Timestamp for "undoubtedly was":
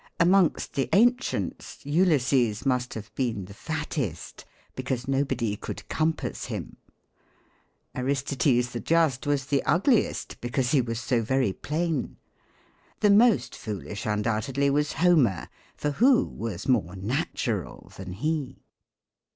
14.07-14.93